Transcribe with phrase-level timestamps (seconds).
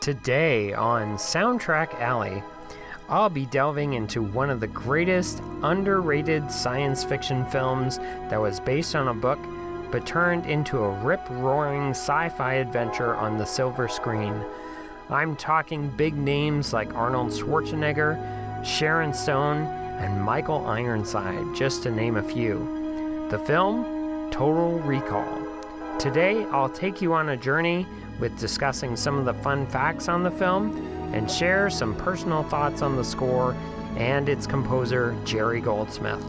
[0.00, 2.42] Today on Soundtrack Alley,
[3.10, 8.96] I'll be delving into one of the greatest underrated science fiction films that was based
[8.96, 9.38] on a book
[9.92, 14.34] but turned into a rip roaring sci fi adventure on the silver screen.
[15.10, 19.66] I'm talking big names like Arnold Schwarzenegger, Sharon Stone,
[20.00, 23.28] and Michael Ironside, just to name a few.
[23.30, 25.46] The film, Total Recall.
[25.98, 27.86] Today, I'll take you on a journey
[28.20, 30.76] with discussing some of the fun facts on the film
[31.12, 33.56] and share some personal thoughts on the score
[33.96, 36.24] and its composer, Jerry Goldsmith.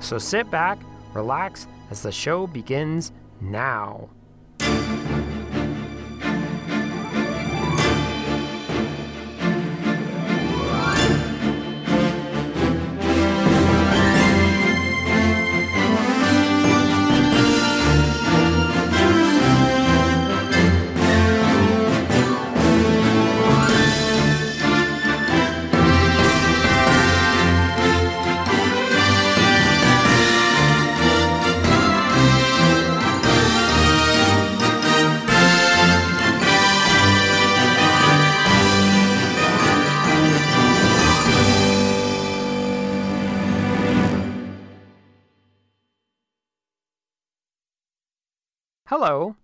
[0.00, 0.78] So sit back,
[1.14, 4.08] relax, as the show begins now.
[48.88, 49.34] Hello,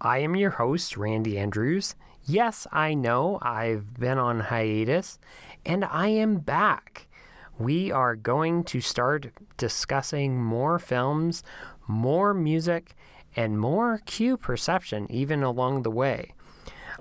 [0.00, 1.94] I am your host, Randy Andrews.
[2.24, 5.18] Yes, I know I've been on hiatus,
[5.66, 7.06] and I am back.
[7.58, 9.26] We are going to start
[9.58, 11.42] discussing more films,
[11.86, 12.94] more music,
[13.36, 16.32] and more cue perception even along the way.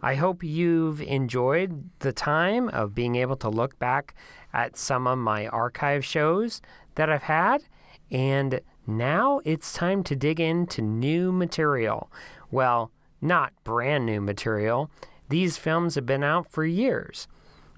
[0.04, 4.14] I hope you've enjoyed the time of being able to look back
[4.52, 6.62] at some of my archive shows
[6.96, 7.64] that I've had
[8.12, 12.10] and now it's time to dig into new material.
[12.50, 14.90] Well, not brand new material.
[15.30, 17.28] These films have been out for years.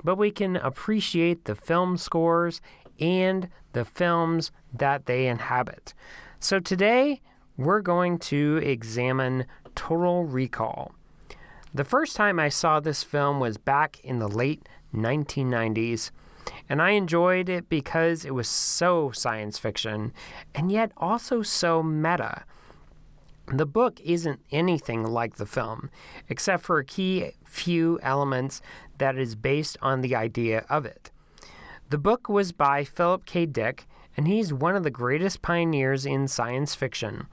[0.03, 2.61] But we can appreciate the film scores
[2.99, 5.93] and the films that they inhabit.
[6.39, 7.21] So today,
[7.57, 10.93] we're going to examine Total Recall.
[11.73, 16.11] The first time I saw this film was back in the late 1990s
[16.69, 20.13] and I enjoyed it because it was so science fiction
[20.55, 22.43] and yet also so meta.
[23.47, 25.89] The book isn't anything like the film,
[26.29, 28.61] except for a key few elements
[28.99, 31.09] that is based on the idea of it.
[31.89, 33.47] The book was by Philip K.
[33.47, 37.25] Dick, and he's one of the greatest pioneers in science fiction.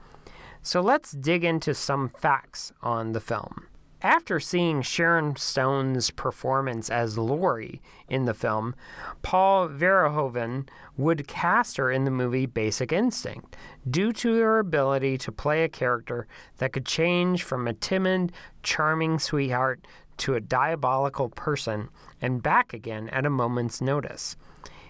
[0.63, 3.66] So let's dig into some facts on the film.
[4.03, 8.75] After seeing Sharon Stone's performance as Lori in the film,
[9.23, 13.55] Paul Verhoeven would cast her in the movie Basic Instinct
[13.89, 18.31] due to her ability to play a character that could change from a timid,
[18.61, 19.87] charming sweetheart
[20.17, 21.89] to a diabolical person
[22.21, 24.35] and back again at a moment's notice.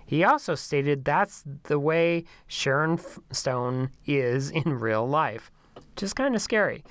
[0.05, 2.99] He also stated that's the way Sharon
[3.31, 5.49] Stone is in real life.
[5.95, 6.83] Just kind of scary.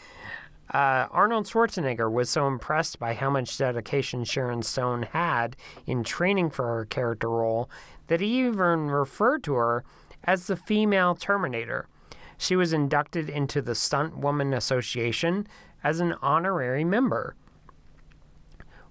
[0.72, 5.56] Uh, Arnold Schwarzenegger was so impressed by how much dedication Sharon Stone had
[5.87, 7.71] in training for her character role
[8.09, 9.84] that he even referred to her
[10.25, 11.88] as the female Terminator.
[12.37, 15.47] She was inducted into the Stunt Woman Association
[15.82, 17.37] as an honorary member.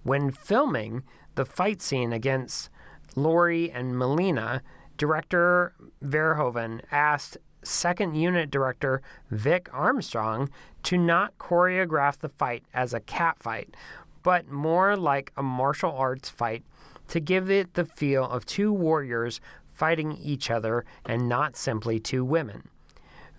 [0.03, 1.03] When filming
[1.35, 2.69] the fight scene against
[3.15, 4.61] Lori and Melina,
[4.97, 10.49] director Verhoeven asked second unit director Vic Armstrong
[10.83, 13.75] to not choreograph the fight as a cat fight,
[14.23, 16.63] but more like a martial arts fight
[17.07, 19.39] to give it the feel of two warriors
[19.73, 22.69] fighting each other and not simply two women.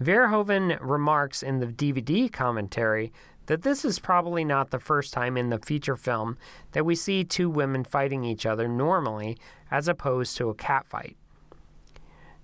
[0.01, 3.13] Verhoeven remarks in the DVD commentary
[3.47, 6.37] that this is probably not the first time in the feature film
[6.73, 9.39] that we see two women fighting each other normally
[9.71, 11.17] as opposed to a cat fight.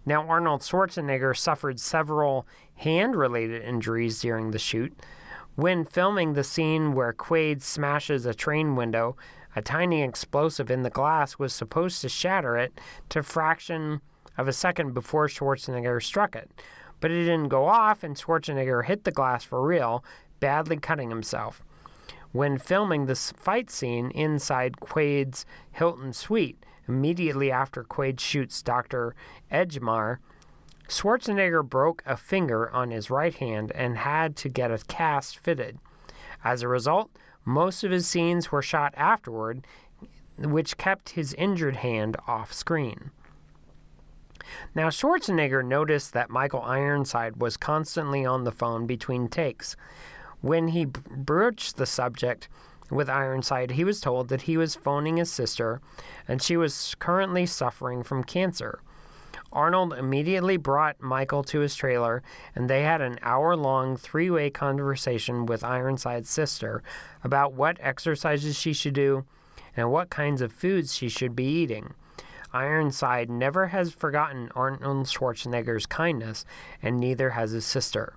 [0.04, 2.46] Now, Arnold Schwarzenegger suffered several
[2.76, 4.92] hand related injuries during the shoot.
[5.54, 9.16] When filming the scene where Quaid smashes a train window,
[9.54, 14.00] a tiny explosive in the glass was supposed to shatter it to fraction
[14.38, 16.50] of a second before Schwarzenegger struck it.
[17.00, 20.04] But it didn't go off, and Schwarzenegger hit the glass for real,
[20.40, 21.62] badly cutting himself.
[22.32, 29.14] When filming this fight scene inside Quaid's Hilton suite, immediately after Quaid shoots Dr.
[29.50, 30.18] Edgemar,
[30.88, 35.78] Schwarzenegger broke a finger on his right hand and had to get a cast fitted.
[36.44, 37.10] As a result,
[37.44, 39.66] most of his scenes were shot afterward,
[40.38, 43.10] which kept his injured hand off screen.
[44.74, 49.76] Now, Schwarzenegger noticed that Michael Ironside was constantly on the phone between takes.
[50.40, 52.48] When he broached the subject
[52.92, 55.80] with Ironside, he was told that he was phoning his sister
[56.28, 58.80] and she was currently suffering from cancer.
[59.52, 62.22] Arnold immediately brought Michael to his trailer,
[62.54, 66.82] and they had an hour long three way conversation with Ironside's sister
[67.22, 69.24] about what exercises she should do
[69.76, 71.94] and what kinds of foods she should be eating.
[72.52, 76.44] Ironside never has forgotten Arnold Schwarzenegger's kindness,
[76.82, 78.16] and neither has his sister.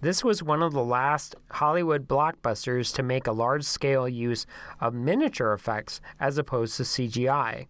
[0.00, 4.46] This was one of the last Hollywood blockbusters to make a large scale use
[4.78, 7.66] of miniature effects as opposed to CGI.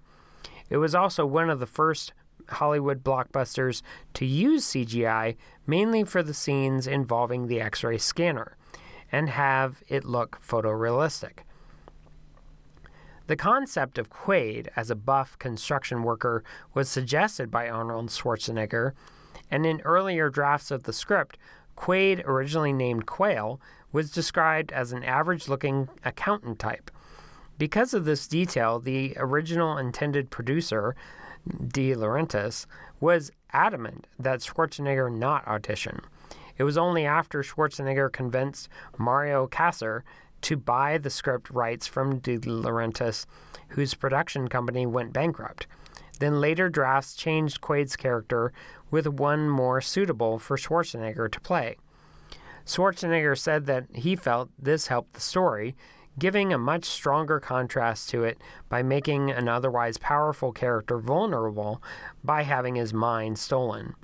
[0.69, 2.13] It was also one of the first
[2.49, 3.83] Hollywood blockbusters
[4.15, 5.37] to use CGI
[5.67, 8.57] mainly for the scenes involving the X ray scanner
[9.13, 11.41] and have it look photorealistic.
[13.29, 16.45] The concept of Quaid as a buff construction worker
[16.75, 18.93] was suggested by Arnold Schwarzenegger,
[19.51, 21.37] and in earlier drafts of the script,
[21.77, 23.61] Quaid, originally named Quail,
[23.93, 26.91] was described as an average looking accountant type.
[27.59, 30.95] Because of this detail, the original intended producer,
[31.47, 32.67] De Laurentiis,
[33.01, 36.01] was adamant that Schwarzenegger not audition.
[36.59, 38.69] It was only after Schwarzenegger convinced
[38.99, 40.03] Mario Kassar
[40.43, 43.27] to buy the script rights from De Laurentiis,
[43.69, 45.67] whose production company went bankrupt.
[46.19, 48.53] Then later drafts changed Quaid's character
[48.91, 51.77] with one more suitable for Schwarzenegger to play.
[52.65, 55.77] Schwarzenegger said that he felt this helped the story,
[56.19, 61.83] giving a much stronger contrast to it by making an otherwise powerful character vulnerable
[62.25, 63.95] by having his mind stolen.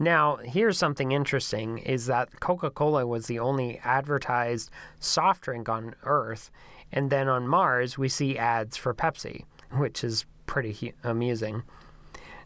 [0.00, 6.50] Now, here's something interesting is that Coca-Cola was the only advertised soft drink on Earth,
[6.92, 11.62] and then on Mars we see ads for Pepsi, which is pretty amusing.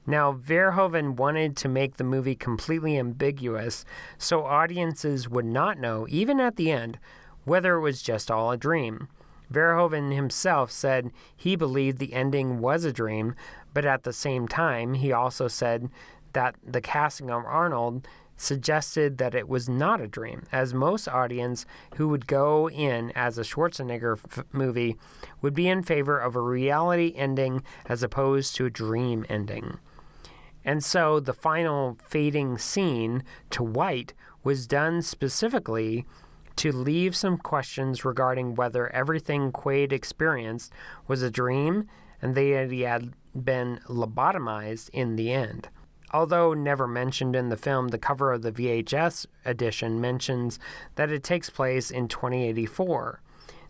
[0.06, 3.84] Now, Verhoeven wanted to make the movie completely ambiguous
[4.18, 6.98] so audiences would not know, even at the end,
[7.44, 9.08] whether it was just all a dream.
[9.52, 13.34] Verhoeven himself said he believed the ending was a dream,
[13.74, 15.88] but at the same time, he also said
[16.32, 18.08] that the casting of Arnold
[18.42, 21.64] suggested that it was not a dream, as most audience
[21.96, 24.96] who would go in as a Schwarzenegger f- movie
[25.40, 29.78] would be in favor of a reality ending as opposed to a dream ending.
[30.64, 36.04] And so the final fading scene to white was done specifically
[36.56, 40.72] to leave some questions regarding whether everything Quaid experienced
[41.08, 41.88] was a dream
[42.20, 45.68] and that he had been lobotomized in the end.
[46.12, 50.58] Although never mentioned in the film, the cover of the VHS edition mentions
[50.96, 53.20] that it takes place in 2084.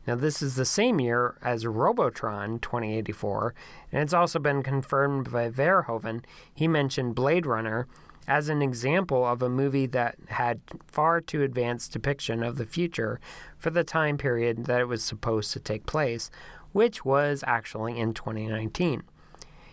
[0.06, 3.54] Now, this is the same year as Robotron 2084,
[3.92, 6.24] and it's also been confirmed by Verhoeven.
[6.52, 7.86] He mentioned Blade Runner
[8.26, 13.20] as an example of a movie that had far too advanced depiction of the future
[13.58, 16.30] for the time period that it was supposed to take place,
[16.72, 19.04] which was actually in 2019.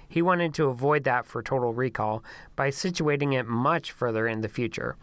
[0.09, 2.23] He wanted to avoid that for Total Recall
[2.56, 4.97] by situating it much further in the future,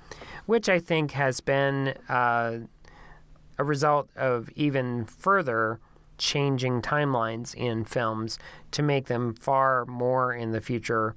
[0.47, 2.59] which I think has been uh,
[3.57, 5.79] a result of even further
[6.19, 8.39] changing timelines in films
[8.73, 11.15] to make them far more in the future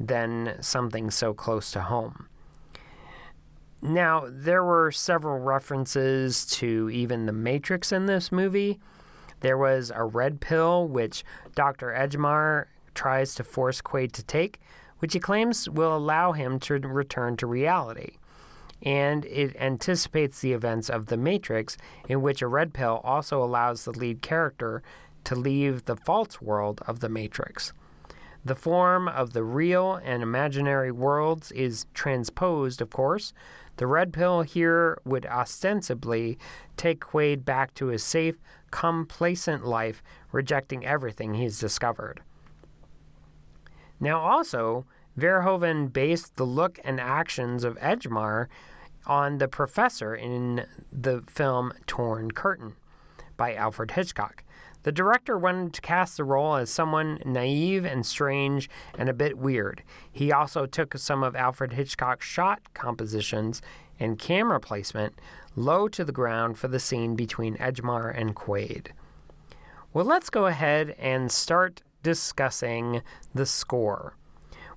[0.00, 2.28] than something so close to home.
[3.82, 8.80] Now, there were several references to even the Matrix in this movie.
[9.40, 11.24] There was a red pill, which
[11.54, 11.88] Dr.
[11.88, 12.66] Edgemar
[12.96, 14.60] tries to force Quaid to take,
[14.98, 18.16] which he claims will allow him to return to reality.
[18.82, 21.76] And it anticipates the events of The Matrix,
[22.08, 24.82] in which a red pill also allows the lead character
[25.24, 27.72] to leave the false world of The Matrix.
[28.44, 33.32] The form of the real and imaginary worlds is transposed, of course.
[33.76, 36.38] The red pill here would ostensibly
[36.76, 38.36] take Quaid back to his safe,
[38.70, 42.20] complacent life, rejecting everything he's discovered.
[43.98, 44.84] Now, also,
[45.18, 48.48] Verhoeven based the look and actions of Edgemar
[49.06, 52.74] on the professor in the film Torn Curtain
[53.36, 54.42] by Alfred Hitchcock.
[54.82, 59.36] The director wanted to cast the role as someone naive and strange and a bit
[59.36, 59.82] weird.
[60.12, 63.62] He also took some of Alfred Hitchcock's shot compositions
[63.98, 65.18] and camera placement
[65.56, 68.88] low to the ground for the scene between Edgemar and Quaid.
[69.92, 73.02] Well, let's go ahead and start discussing
[73.34, 74.14] the score.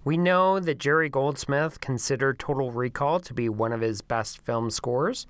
[0.04, 4.72] We know that Jerry Goldsmith considered Total Recall to be one of his best film
[4.72, 5.28] scores,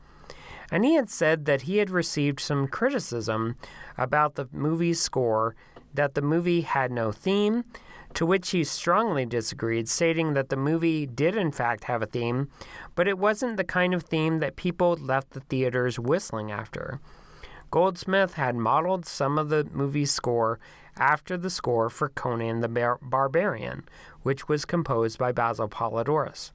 [0.71, 3.57] and he had said that he had received some criticism
[3.97, 5.57] about the movie's score
[5.93, 7.65] that the movie had no theme,
[8.13, 12.47] to which he strongly disagreed, stating that the movie did in fact have a theme,
[12.95, 17.01] but it wasn't the kind of theme that people left the theaters whistling after.
[17.71, 20.59] Goldsmith had modeled some of the movie's score
[20.97, 23.83] after the score for Conan the Bar- Barbarian,
[24.23, 26.51] which was composed by Basil Poledouris.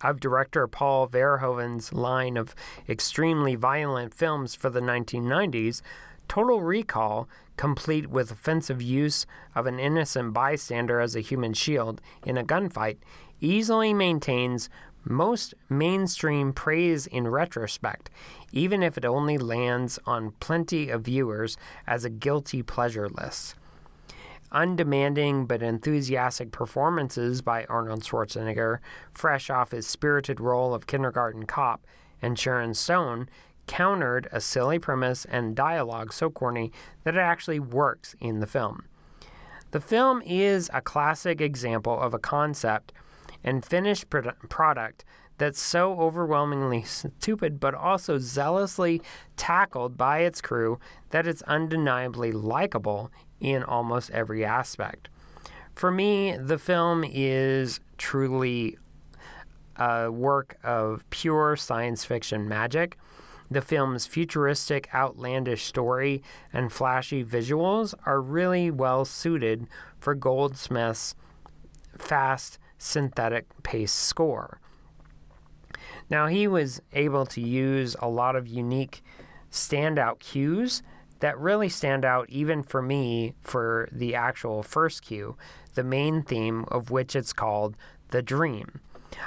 [0.00, 2.56] Of director Paul Verhoeven's line of
[2.88, 5.80] extremely violent films for the 1990s,
[6.26, 12.36] Total Recall, complete with offensive use of an innocent bystander as a human shield in
[12.36, 12.96] a gunfight,
[13.40, 14.68] easily maintains
[15.04, 18.10] most mainstream praise in retrospect,
[18.52, 21.56] even if it only lands on plenty of viewers
[21.86, 23.54] as a guilty pleasure list.
[24.52, 28.78] Undemanding but enthusiastic performances by Arnold Schwarzenegger,
[29.12, 31.86] fresh off his spirited role of kindergarten cop,
[32.20, 33.28] and Sharon Stone,
[33.66, 36.70] countered a silly premise and dialogue so corny
[37.04, 38.84] that it actually works in the film.
[39.70, 42.92] The film is a classic example of a concept
[43.44, 45.04] and finished product
[45.38, 49.02] that's so overwhelmingly stupid but also zealously
[49.36, 50.78] tackled by its crew
[51.10, 55.08] that it's undeniably likable in almost every aspect.
[55.74, 58.78] For me, the film is truly
[59.76, 62.98] a work of pure science fiction magic.
[63.50, 66.22] The film's futuristic, outlandish story
[66.52, 69.66] and flashy visuals are really well suited
[69.98, 71.14] for Goldsmith's
[71.98, 74.60] fast, synthetic pace score.
[76.10, 79.02] Now, he was able to use a lot of unique
[79.50, 80.82] standout cues
[81.20, 85.36] that really stand out even for me for the actual first cue,
[85.74, 87.76] the main theme of which it's called
[88.10, 88.80] The Dream.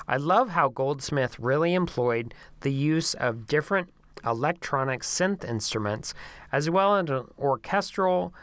[0.07, 3.89] I love how Goldsmith really employed the use of different
[4.25, 6.13] electronic synth instruments
[6.51, 8.33] as well as an orchestral,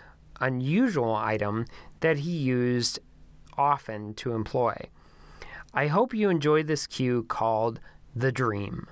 [0.40, 1.66] unusual item
[2.00, 2.98] that he used
[3.58, 4.74] often to employ.
[5.74, 7.80] I hope you enjoyed this cue called
[8.14, 8.88] The Dream.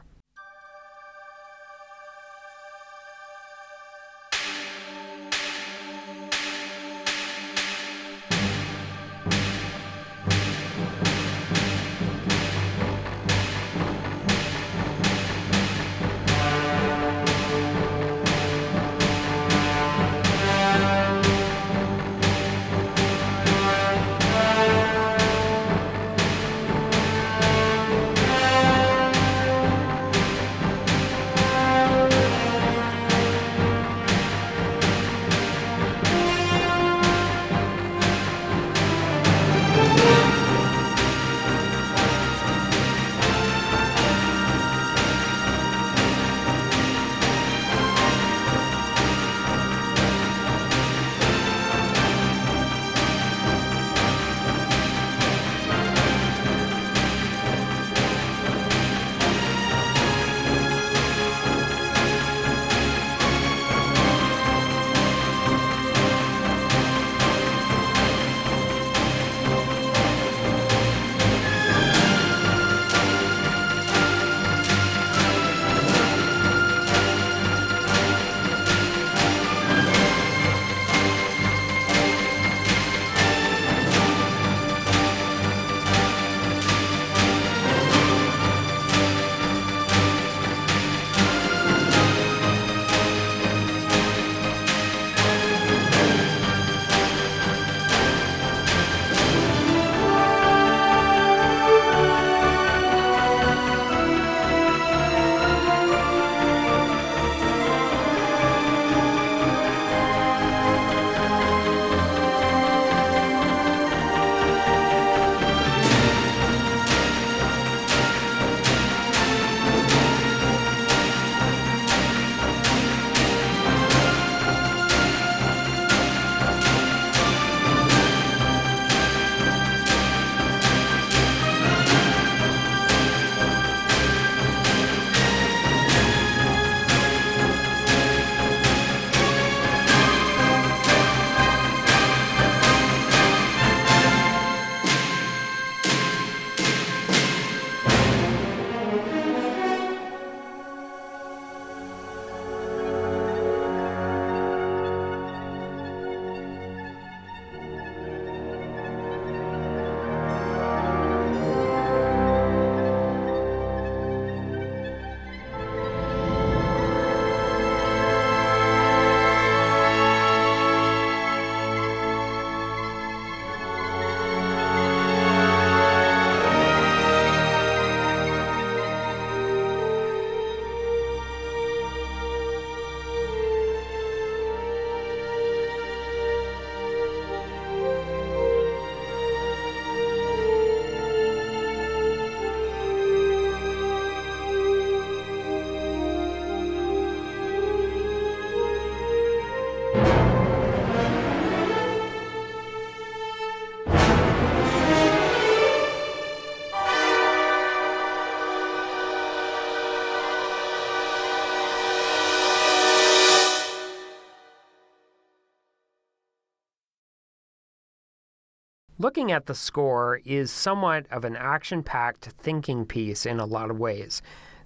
[219.00, 223.70] Looking at the score is somewhat of an action packed thinking piece in a lot
[223.70, 224.20] of ways.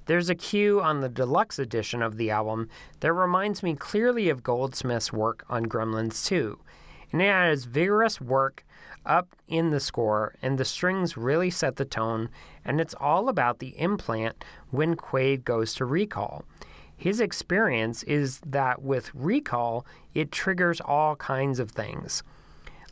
[0.06, 4.42] There's a cue on the deluxe edition of the album that reminds me clearly of
[4.42, 6.58] Goldsmith's work on Gremlins 2.
[7.12, 8.64] And it has vigorous work
[9.06, 12.28] up in the score, and the strings really set the tone,
[12.64, 16.44] and it's all about the implant when Quaid goes to recall.
[16.96, 22.24] His experience is that with recall, it triggers all kinds of things.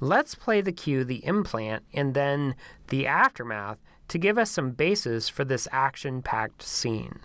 [0.02, 2.56] Let's play the cue, the implant, and then
[2.88, 3.78] the aftermath
[4.08, 7.20] to give us some basis for this action packed scene.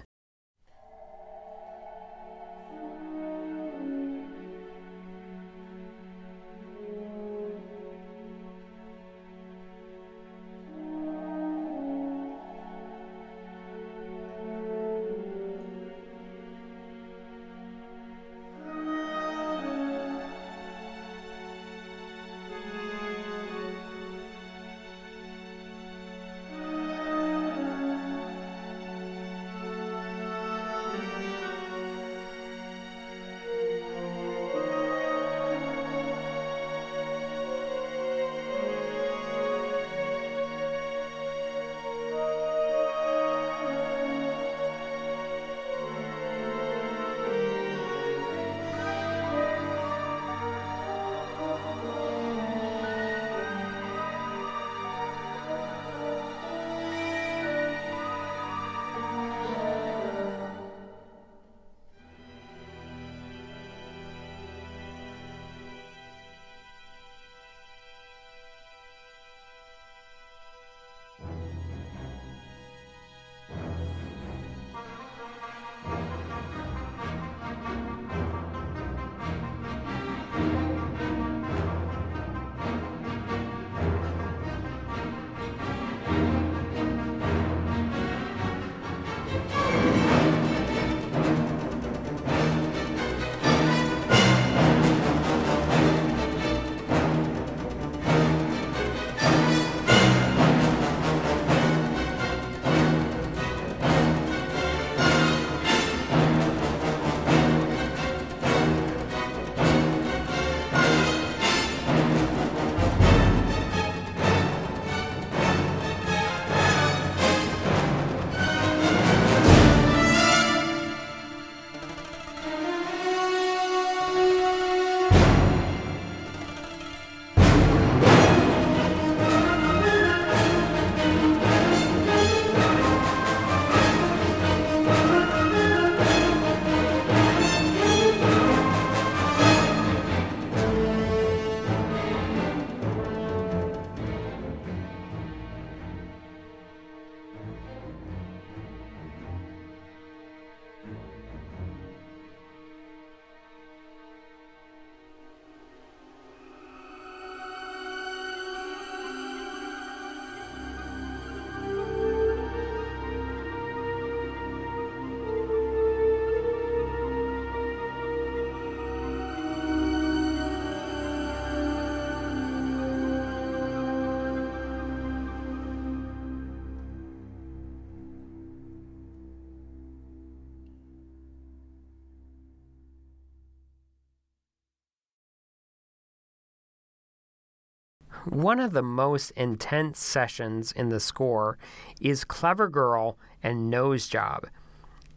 [188.25, 191.57] One of the most intense sessions in the score
[192.01, 194.47] is Clever Girl and Nose Job.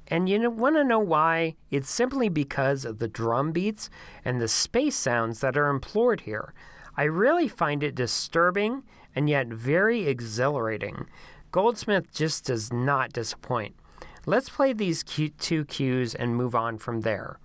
[0.06, 1.56] And you want to know why?
[1.70, 3.90] It's simply because of the drum beats
[4.24, 6.54] and the space sounds that are employed here.
[6.96, 8.82] I really find it disturbing
[9.14, 11.06] and yet very exhilarating.
[11.50, 13.74] Goldsmith just does not disappoint.
[14.26, 17.39] Let's play these two cues and move on from there.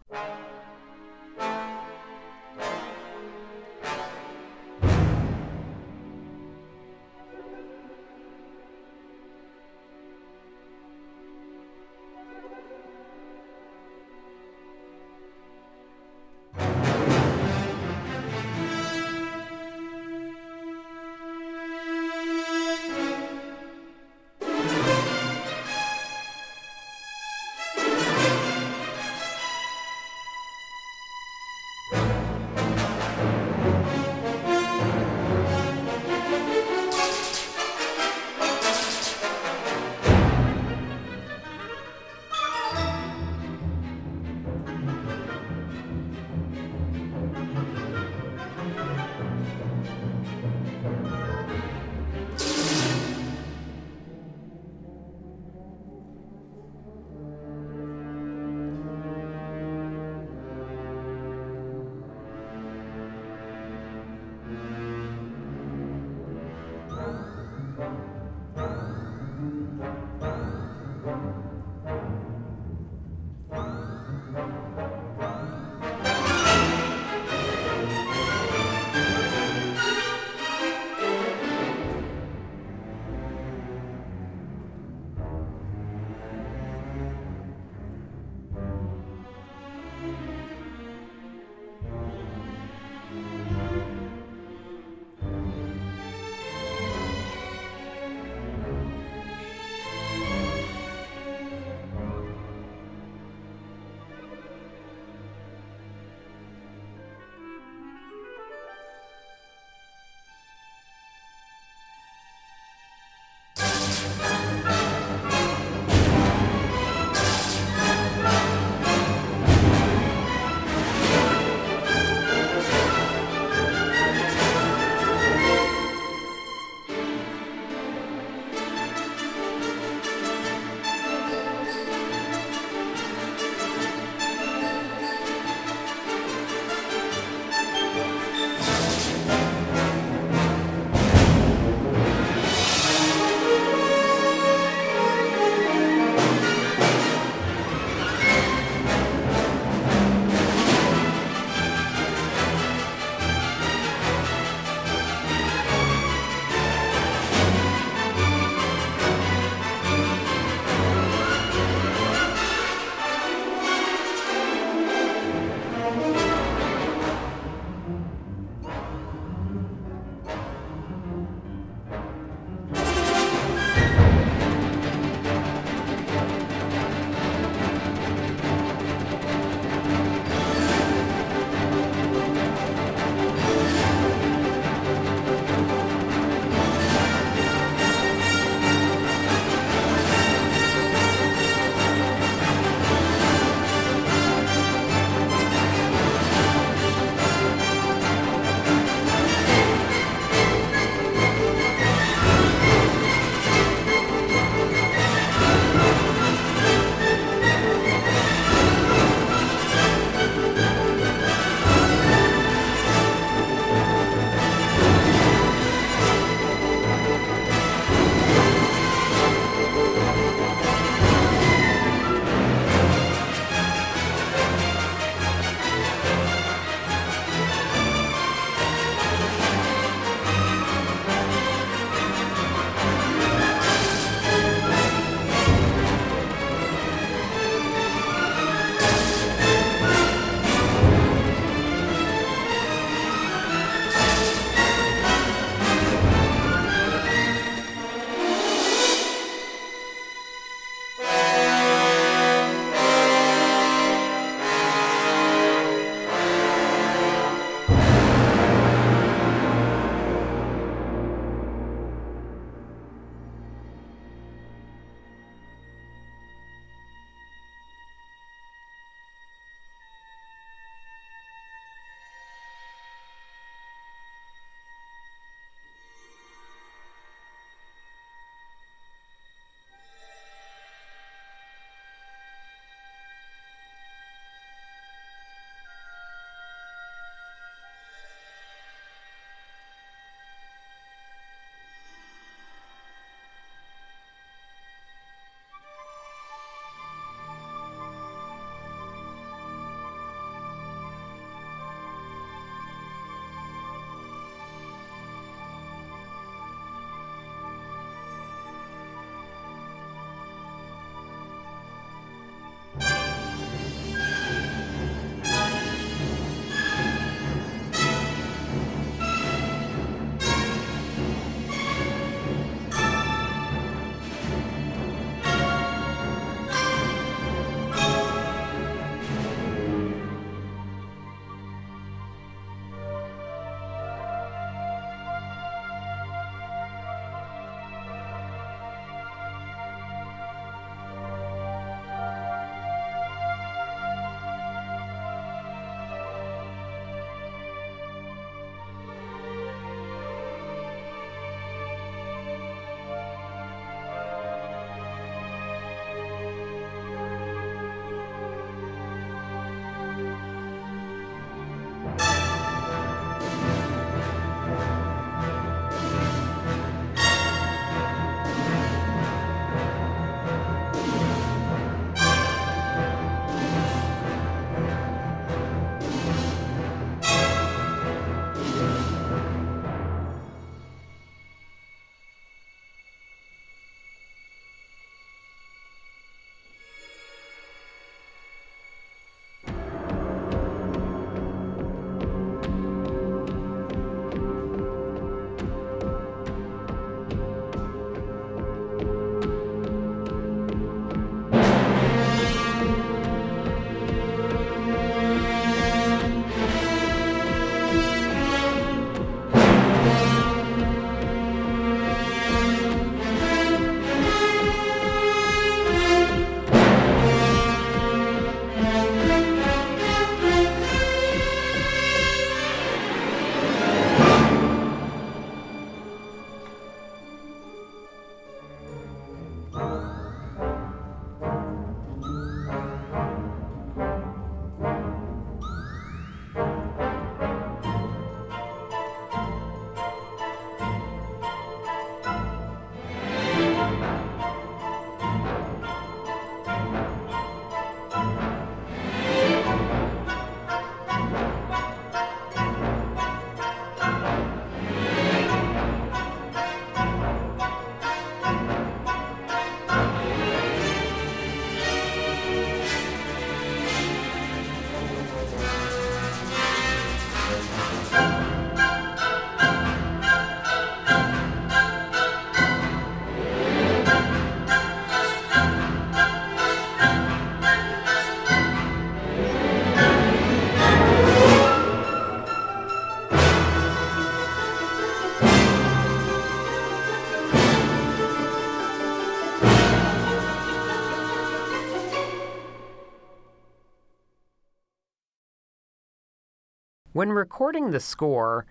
[496.96, 498.46] When recording the score,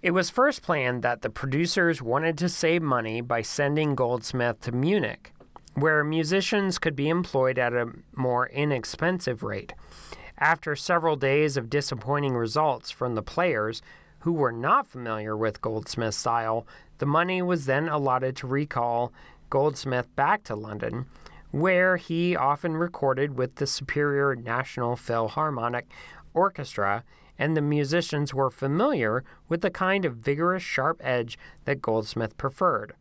[0.00, 4.70] it was first planned that the producers wanted to save money by sending Goldsmith to
[4.70, 5.32] Munich,
[5.74, 9.74] where musicians could be employed at a more inexpensive rate.
[10.38, 13.82] After several days of disappointing results from the players
[14.20, 16.64] who were not familiar with Goldsmith's style,
[16.98, 19.12] the money was then allotted to recall
[19.50, 21.06] Goldsmith back to London,
[21.50, 25.88] where he often recorded with the Superior National Philharmonic
[26.34, 27.02] Orchestra
[27.42, 32.94] and the musicians were familiar with the kind of vigorous, sharp edge that Goldsmith preferred.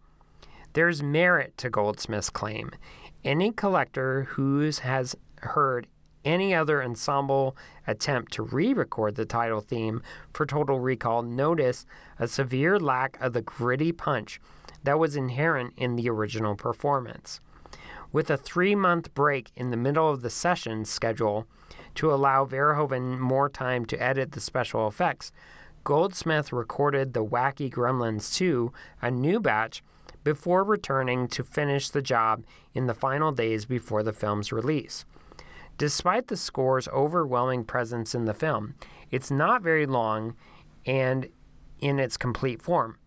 [0.73, 2.71] There's merit to Goldsmith's claim.
[3.23, 5.85] Any collector who has heard
[6.25, 10.01] any other ensemble attempt to re record the title theme
[10.33, 11.85] for Total Recall notice
[12.17, 14.41] a severe lack of the gritty punch
[14.83, 17.39] that was inherent in the original performance.
[18.11, 21.45] With a three month break in the middle of the session schedule,
[21.95, 25.31] to allow Verhoeven more time to edit the special effects,
[25.83, 29.83] Goldsmith recorded the Wacky Gremlins 2, a new batch,
[30.23, 35.05] before returning to finish the job in the final days before the film's release.
[35.77, 38.75] Despite the score's overwhelming presence in the film,
[39.09, 40.35] it's not very long
[40.85, 41.27] and
[41.79, 42.97] in its complete form.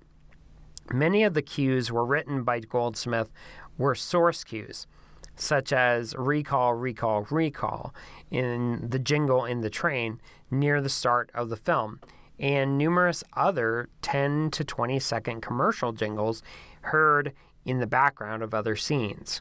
[0.93, 3.31] Many of the cues were written by Goldsmith
[3.79, 4.87] were source cues,
[5.37, 7.95] such as recall, recall, recall
[8.31, 10.21] in the jingle in the train
[10.51, 12.01] near the start of the film,
[12.39, 16.43] and numerous other 10 to 20 second commercial jingles
[16.83, 17.33] heard
[17.65, 19.41] in the background of other scenes.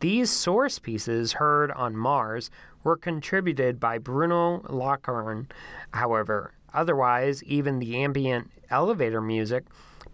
[0.00, 2.50] These source pieces heard on Mars
[2.84, 5.46] were contributed by Bruno Louchouarn,
[5.92, 6.52] however.
[6.74, 9.64] Otherwise, even the ambient elevator music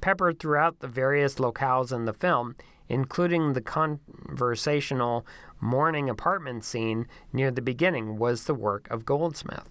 [0.01, 2.55] peppered throughout the various locales in the film
[2.93, 5.27] including the conversational
[5.61, 9.69] morning apartment scene near the beginning, was the work of Goldsmith.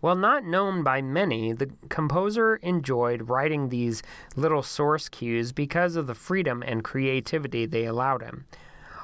[0.00, 4.02] While not known by many, the composer enjoyed writing these
[4.36, 8.44] little source cues because of the freedom and creativity they allowed him.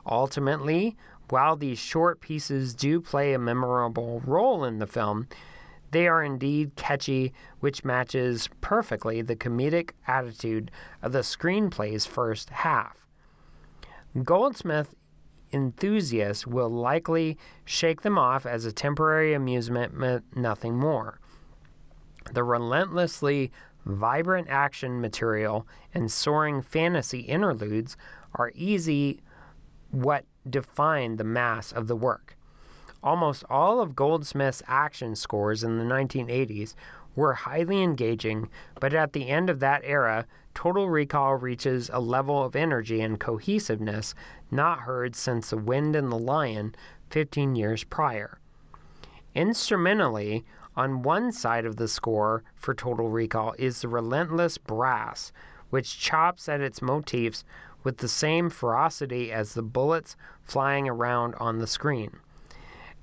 [0.04, 0.96] Ultimately,
[1.30, 5.28] while these short pieces do play a memorable role in the film,
[5.90, 10.70] they are indeed catchy, which matches perfectly the comedic attitude
[11.02, 13.06] of the screenplay's first half.
[14.24, 14.94] Goldsmith
[15.52, 19.94] enthusiasts will likely shake them off as a temporary amusement,
[20.36, 21.20] nothing more.
[22.32, 23.50] The relentlessly
[23.86, 27.96] vibrant action material and soaring fantasy interludes
[28.34, 29.20] are easy
[29.90, 32.36] what define the mass of the work.
[33.02, 36.74] Almost all of Goldsmith's action scores in the 1980s
[37.14, 38.48] were highly engaging,
[38.80, 43.20] but at the end of that era, Total Recall reaches a level of energy and
[43.20, 44.14] cohesiveness
[44.50, 46.74] not heard since The Wind and the Lion
[47.10, 48.38] 15 years prior.
[49.34, 50.44] Instrumentally,
[50.76, 55.32] on one side of the score for Total Recall is the relentless brass,
[55.70, 57.44] which chops at its motifs
[57.84, 62.18] with the same ferocity as the bullets flying around on the screen.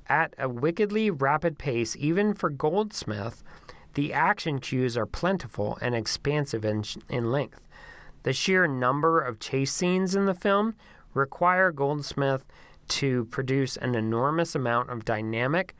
[0.07, 3.43] At a wickedly rapid pace, even for Goldsmith,
[3.95, 7.67] the action cues are plentiful and expansive in, in length.
[8.23, 10.75] The sheer number of chase scenes in the film
[11.13, 12.45] require Goldsmith
[12.89, 15.75] to produce an enormous amount of dynamic,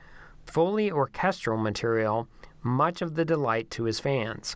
[0.46, 2.28] fully orchestral material,
[2.64, 4.56] much of the delight to his fans.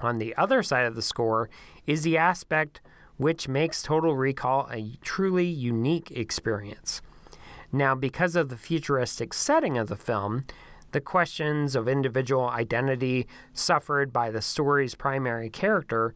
[0.00, 1.48] On the other side of the score
[1.86, 2.80] is the aspect
[3.16, 7.02] which makes Total Recall a truly unique experience.
[7.72, 10.44] Now, because of the futuristic setting of the film,
[10.92, 16.14] the questions of individual identity suffered by the story's primary character,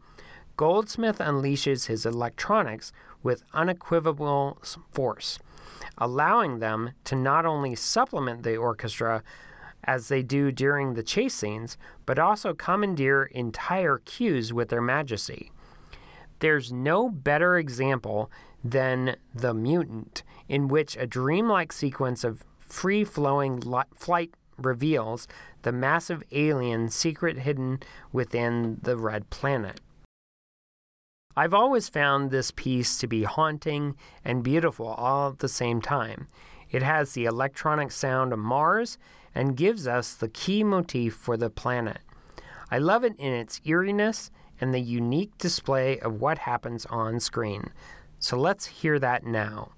[0.55, 2.91] Goldsmith unleashes his electronics
[3.23, 4.59] with unequivocal
[4.91, 5.39] force,
[5.97, 9.23] allowing them to not only supplement the orchestra
[9.83, 15.51] as they do during the chase scenes, but also commandeer entire cues with their majesty.
[16.39, 18.29] There's no better example
[18.63, 25.27] than The Mutant, in which a dreamlike sequence of free flowing li- flight reveals
[25.61, 27.79] the massive alien secret hidden
[28.11, 29.79] within the red planet.
[31.35, 36.27] I've always found this piece to be haunting and beautiful all at the same time.
[36.71, 38.97] It has the electronic sound of Mars
[39.35, 41.99] and gives us the key motif for the planet.
[42.71, 47.69] I love it in its eeriness and the unique display of what happens on screen.
[48.19, 49.76] So let's hear that now.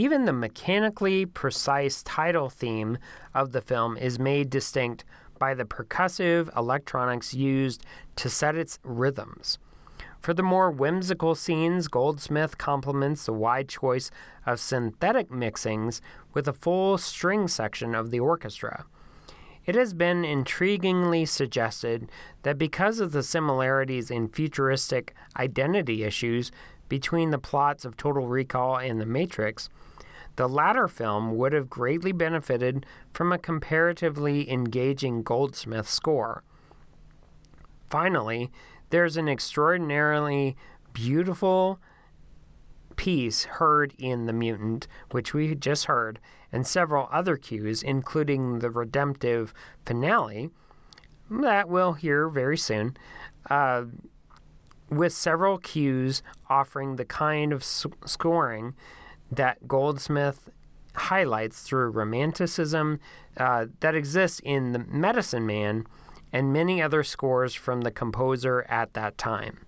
[0.00, 2.96] Even the mechanically precise title theme
[3.34, 5.04] of the film is made distinct
[5.38, 7.84] by the percussive electronics used
[8.16, 9.58] to set its rhythms.
[10.18, 14.10] For the more whimsical scenes, Goldsmith complements the wide choice
[14.46, 16.00] of synthetic mixings
[16.32, 18.86] with a full string section of the orchestra.
[19.66, 22.10] It has been intriguingly suggested
[22.42, 26.50] that because of the similarities in futuristic identity issues
[26.88, 29.68] between the plots of Total Recall and The Matrix,
[30.40, 36.44] the latter film would have greatly benefited from a comparatively engaging Goldsmith score.
[37.90, 38.50] Finally,
[38.88, 40.56] there's an extraordinarily
[40.94, 41.78] beautiful
[42.96, 46.18] piece heard in The Mutant, which we just heard,
[46.50, 49.52] and several other cues, including the redemptive
[49.84, 50.48] finale
[51.30, 52.96] that we'll hear very soon,
[53.50, 53.84] uh,
[54.88, 58.74] with several cues offering the kind of scoring
[59.30, 60.48] that Goldsmith
[60.94, 63.00] highlights through romanticism
[63.36, 65.86] uh, that exists in The Medicine Man
[66.32, 69.58] and many other scores from the composer at that time.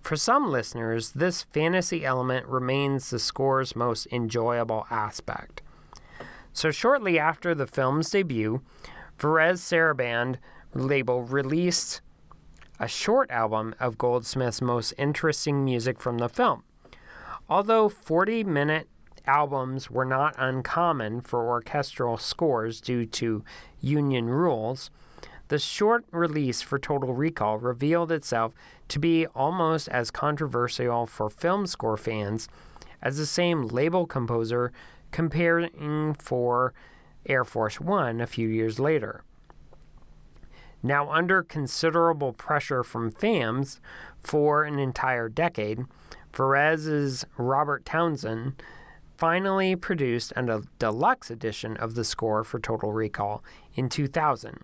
[0.00, 5.62] For some listeners, this fantasy element remains the score's most enjoyable aspect.
[6.52, 8.60] So, shortly after the film's debut,
[9.18, 10.36] Varèse Sarabande
[10.74, 12.00] label released
[12.78, 16.64] a short album of Goldsmith's most interesting music from the film.
[17.48, 18.88] Although 40 minute
[19.26, 23.44] albums were not uncommon for orchestral scores due to
[23.80, 24.90] union rules,
[25.48, 28.54] the short release for Total Recall revealed itself
[28.88, 32.48] to be almost as controversial for film score fans
[33.02, 34.72] as the same label composer
[35.10, 36.72] comparing for
[37.26, 39.22] Air Force One a few years later.
[40.82, 43.80] Now, under considerable pressure from fans
[44.20, 45.84] for an entire decade,
[46.34, 48.54] Varèse's Robert Townson
[49.16, 53.42] finally produced a deluxe edition of the score for Total Recall
[53.74, 54.58] in 2000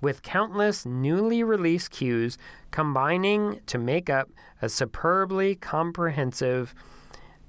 [0.00, 2.38] with countless newly released cues
[2.70, 4.30] combining to make up
[4.62, 6.74] a superbly comprehensive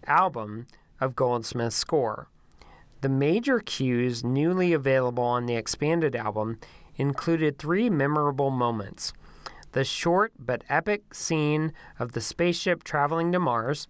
[0.08, 0.66] album
[1.00, 2.28] of Goldsmith's score.
[3.02, 6.60] The major cues newly available on the expanded album
[6.96, 9.14] included three memorable moments
[9.72, 13.88] the short but epic scene of the spaceship traveling to Mars,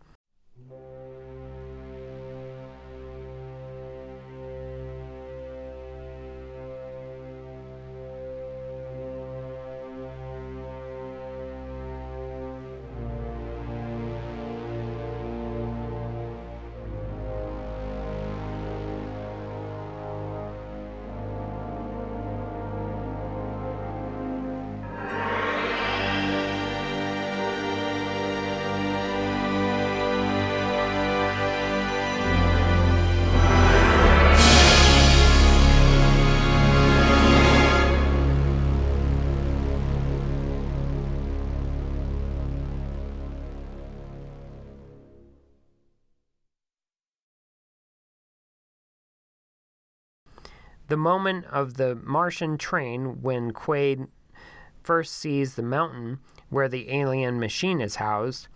[50.89, 54.07] the moment of the Martian train when Quaid
[54.83, 56.19] first sees the mountain
[56.49, 58.47] where the alien machine is housed.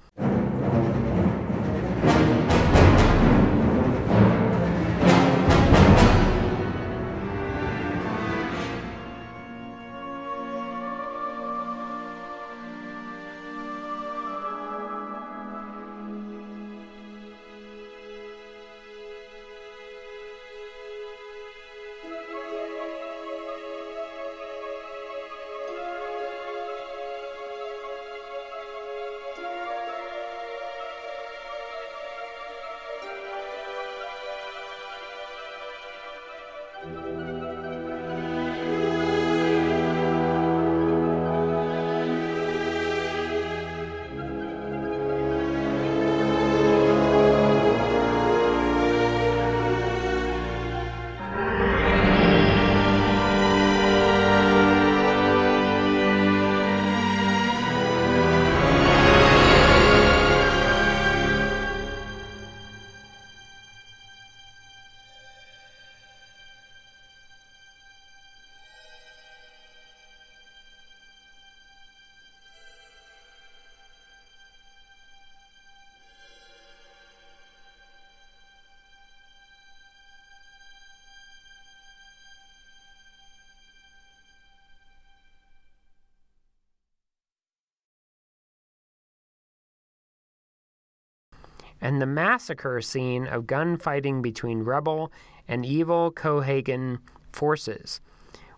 [91.84, 95.12] And the massacre scene of gunfighting between rebel
[95.50, 97.00] and evil Cohagen
[97.34, 98.00] forces,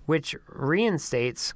[0.06, 1.56] which reinstates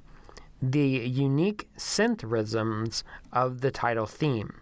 [0.60, 4.60] the unique synth rhythms of the title theme.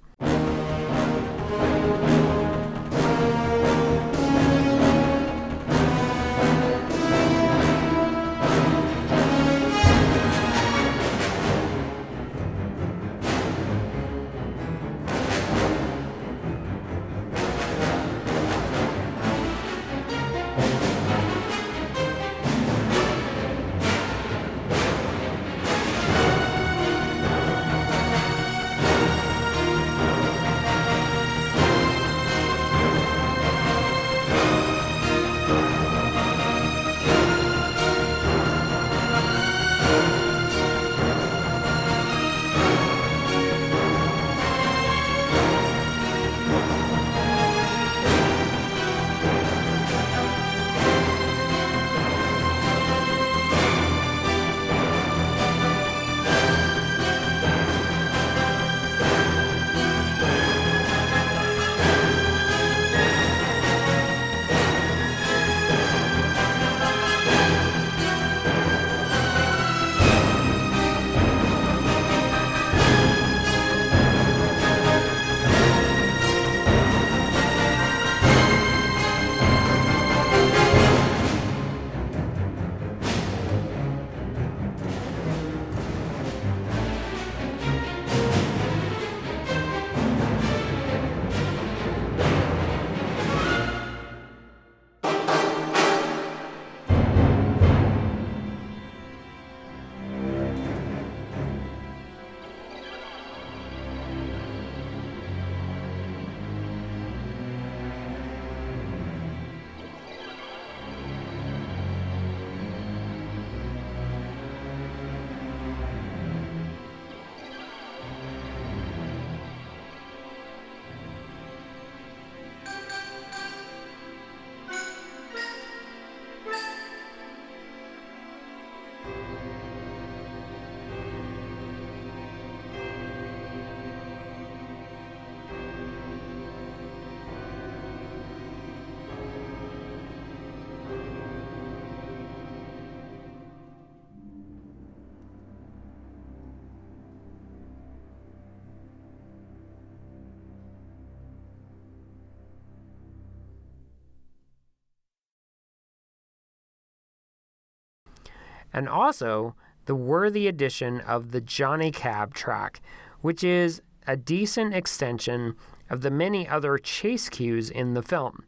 [158.79, 159.57] And also
[159.87, 162.81] the worthy addition of the Johnny Cab track,
[163.23, 165.57] which is a decent extension
[165.91, 168.45] of the many other chase cues in the film.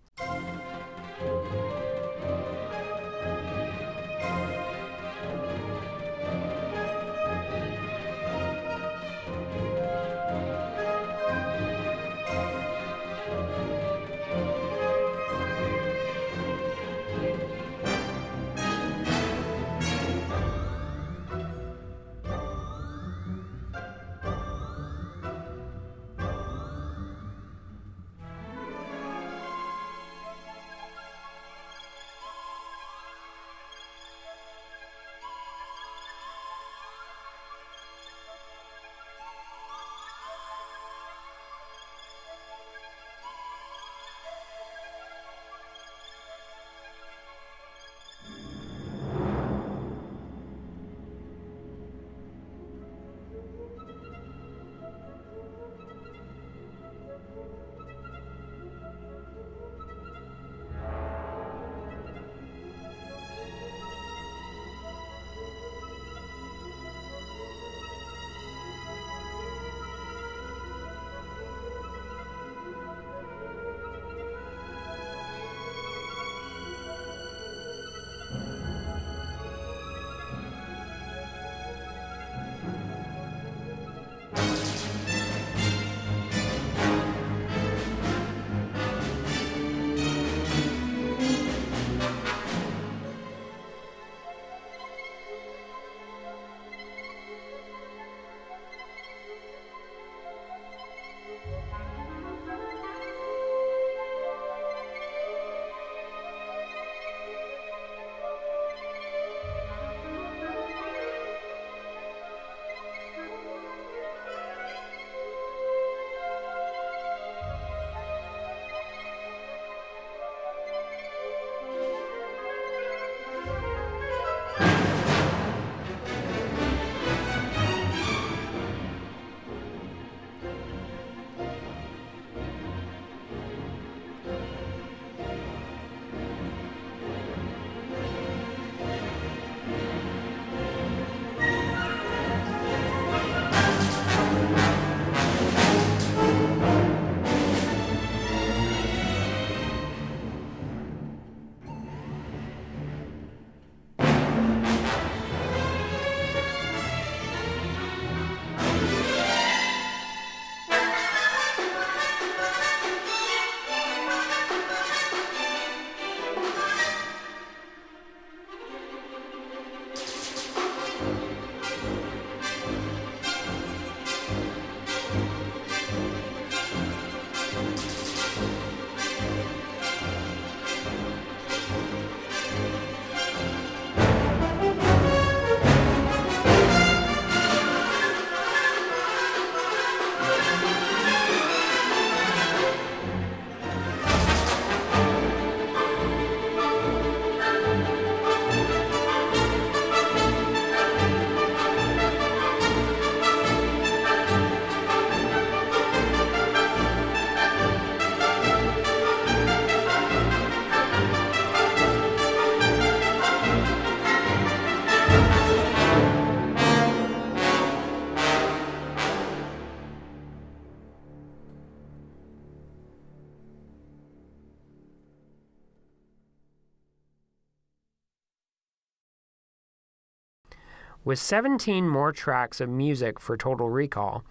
[231.11, 234.25] With 17 more tracks of music for Total Recall,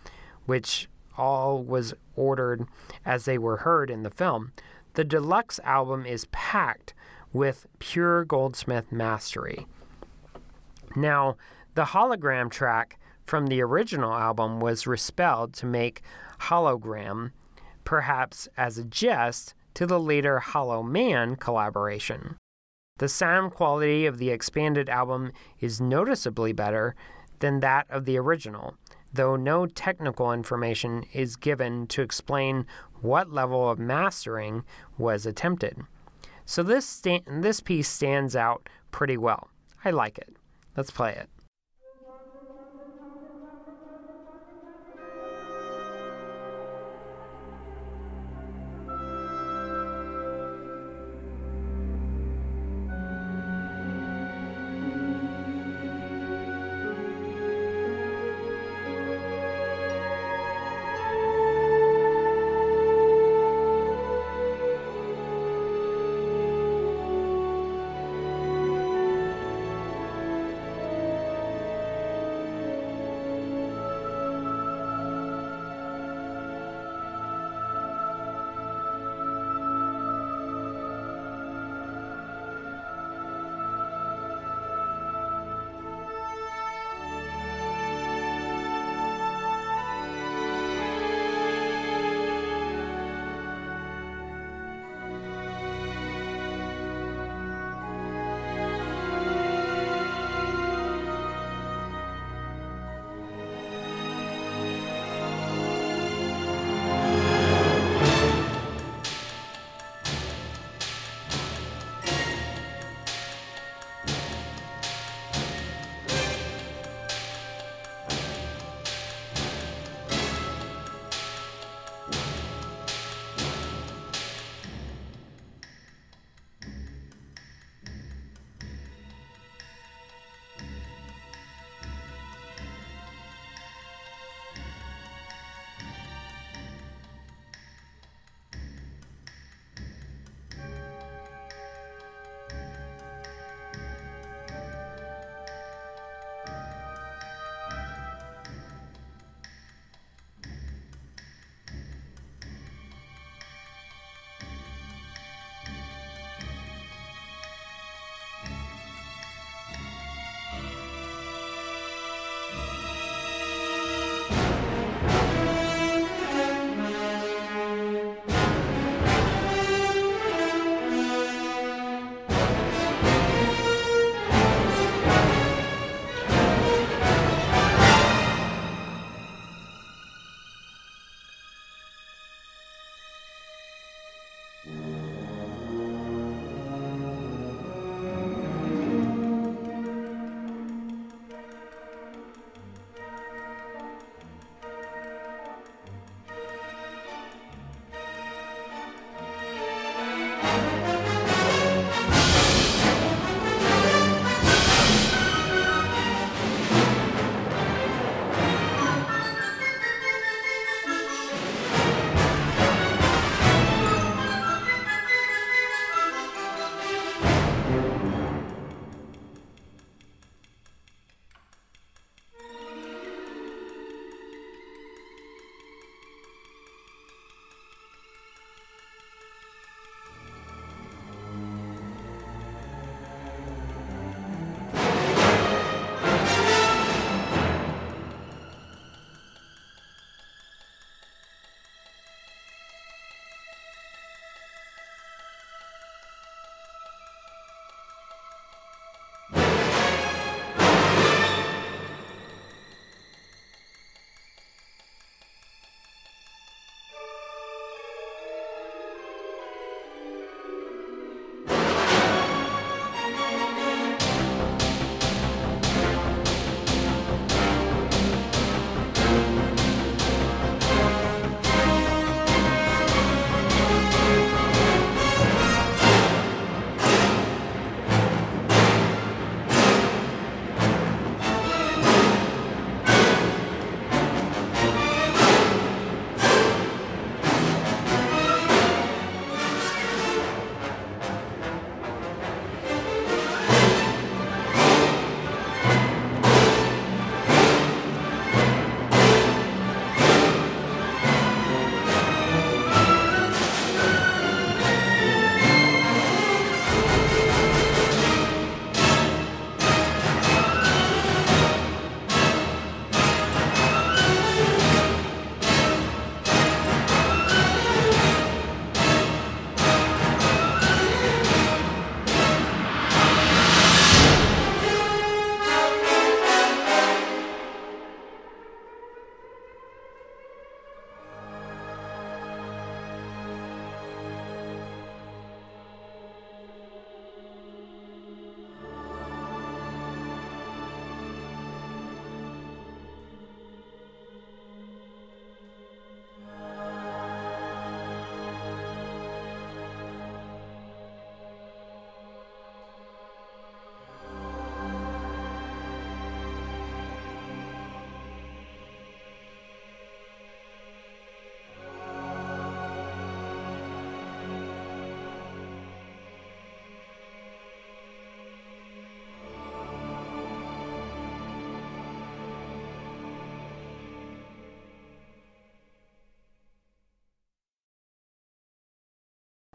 [0.45, 2.65] which all was ordered
[3.05, 4.53] as they were heard in the film.
[4.93, 6.93] The deluxe album is packed
[7.33, 9.67] with pure Goldsmith mastery.
[10.95, 11.35] Now,
[11.75, 16.01] the hologram track from the original album was respelled to make
[16.43, 17.31] hologram,
[17.83, 22.37] perhaps as a jest to the later Hollow Man collaboration.
[22.99, 25.31] The sound quality of the expanded album
[25.61, 26.95] is noticeably better
[27.39, 28.75] than that of the original,
[29.13, 32.65] though no technical information is given to explain
[32.99, 34.65] what level of mastering
[34.97, 35.81] was attempted.
[36.45, 39.49] So this sta- this piece stands out pretty well.
[39.85, 40.35] I like it.
[40.75, 41.29] Let's play it.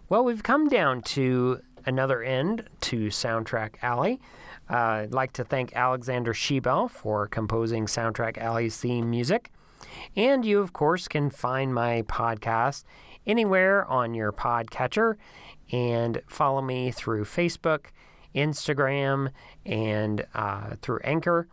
[0.07, 4.21] Well, we've come down to another end to Soundtrack Alley.
[4.71, 9.51] Uh, I'd like to thank Alexander Shebel for composing Soundtrack Alley's theme music.
[10.15, 12.85] And you, of course, can find my podcast
[13.27, 15.17] anywhere on your podcatcher
[15.73, 17.87] and follow me through Facebook,
[18.35, 19.31] Instagram,
[19.65, 21.49] and uh, through Anchor.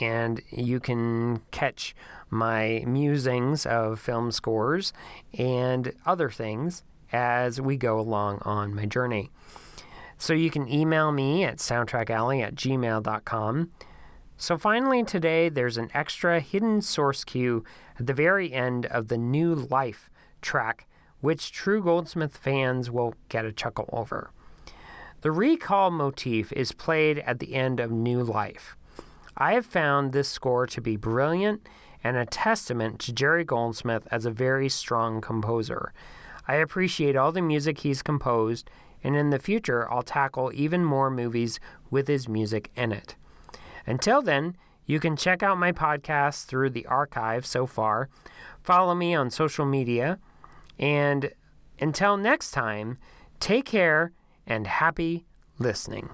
[0.00, 1.94] And you can catch
[2.28, 4.92] my musings of film scores
[5.38, 6.82] and other things
[7.12, 9.30] as we go along on my journey.
[10.18, 13.70] So you can email me at soundtrackalley at gmail.com.
[14.36, 17.64] So finally, today there's an extra hidden source cue
[17.98, 20.86] at the very end of the New Life track,
[21.20, 24.30] which true Goldsmith fans will get a chuckle over.
[25.22, 28.76] The recall motif is played at the end of New Life.
[29.36, 31.66] I have found this score to be brilliant
[32.02, 35.92] and a testament to Jerry Goldsmith as a very strong composer.
[36.50, 38.68] I appreciate all the music he's composed,
[39.04, 41.60] and in the future, I'll tackle even more movies
[41.92, 43.14] with his music in it.
[43.86, 48.08] Until then, you can check out my podcast through the archive so far,
[48.64, 50.18] follow me on social media,
[50.76, 51.30] and
[51.78, 52.98] until next time,
[53.38, 54.10] take care
[54.44, 55.26] and happy
[55.60, 56.10] listening.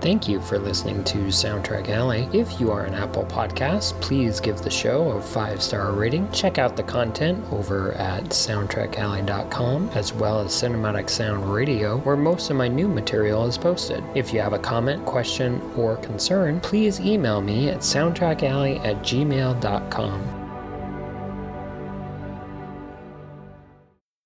[0.00, 2.26] Thank you for listening to Soundtrack Alley.
[2.32, 6.30] If you are an Apple Podcast, please give the show a five star rating.
[6.32, 12.48] Check out the content over at soundtrackalley.com as well as Cinematic Sound Radio, where most
[12.48, 14.02] of my new material is posted.
[14.14, 20.39] If you have a comment, question, or concern, please email me at soundtrackalley at gmail.com.